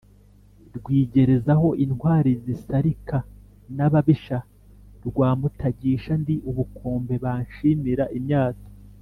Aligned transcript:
Rwigerezaho 0.77 1.67
intwali 1.83 2.31
zisarika 2.43 3.17
n’ababisha 3.75 4.37
rwa 5.07 5.29
Mutagisha 5.39 6.11
ndi 6.21 6.35
ubukombe 6.49 7.13
banshimira 7.23 8.05
imyato, 8.19 8.67